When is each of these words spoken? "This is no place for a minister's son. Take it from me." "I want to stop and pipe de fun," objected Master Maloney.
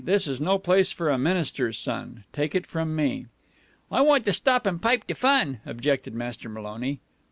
"This 0.03 0.25
is 0.25 0.41
no 0.41 0.57
place 0.57 0.89
for 0.91 1.11
a 1.11 1.17
minister's 1.19 1.77
son. 1.77 2.23
Take 2.33 2.55
it 2.55 2.65
from 2.65 2.95
me." 2.95 3.27
"I 3.91 4.01
want 4.01 4.25
to 4.25 4.33
stop 4.33 4.65
and 4.65 4.81
pipe 4.81 5.05
de 5.05 5.13
fun," 5.13 5.59
objected 5.63 6.15
Master 6.15 6.49
Maloney. 6.49 7.01